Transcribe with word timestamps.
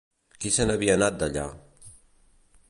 Qui 0.45 0.51
se 0.55 0.65
n'havia 0.69 0.95
anat 0.99 1.19
d'allà? 1.25 1.45